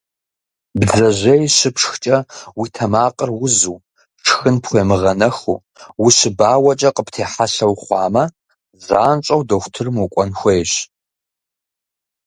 Бдзэжьей 0.79 1.43
щыпшхкӏэ, 1.57 2.17
уи 2.59 2.67
тэмакъыр 2.75 3.29
узу, 3.45 3.77
шхын 4.25 4.55
пхуемыгъэнэхыу, 4.61 5.57
ущыбауэкӏэ 6.05 6.89
къыптехьэлъэ 6.95 7.67
хъуамэ, 7.81 8.23
занщӏэу 8.85 9.41
дохутырым 9.47 9.97
укӏуэн 10.03 10.29
хуейщ. 10.39 10.71